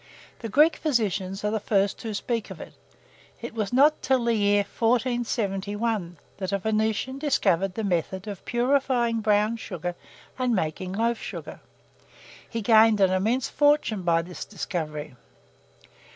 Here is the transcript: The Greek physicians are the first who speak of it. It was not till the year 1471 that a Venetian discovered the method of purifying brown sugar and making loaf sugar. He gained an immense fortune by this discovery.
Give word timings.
The 0.39 0.49
Greek 0.49 0.77
physicians 0.77 1.43
are 1.45 1.51
the 1.51 1.59
first 1.59 2.01
who 2.01 2.15
speak 2.15 2.49
of 2.49 2.59
it. 2.59 2.73
It 3.39 3.53
was 3.53 3.71
not 3.71 4.01
till 4.01 4.25
the 4.25 4.33
year 4.33 4.63
1471 4.63 6.17
that 6.37 6.51
a 6.51 6.57
Venetian 6.57 7.19
discovered 7.19 7.75
the 7.75 7.83
method 7.83 8.25
of 8.27 8.43
purifying 8.43 9.19
brown 9.21 9.57
sugar 9.57 9.93
and 10.39 10.55
making 10.55 10.93
loaf 10.93 11.19
sugar. 11.19 11.59
He 12.49 12.63
gained 12.63 12.99
an 12.99 13.11
immense 13.11 13.47
fortune 13.47 14.01
by 14.01 14.23
this 14.23 14.43
discovery. 14.43 15.13